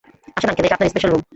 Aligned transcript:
আসেন 0.37 0.49
আঙ্কেল, 0.51 0.65
এটা 0.67 0.75
আপনার 0.77 0.91
স্পেশাল 0.91 1.11
রুম। 1.11 1.21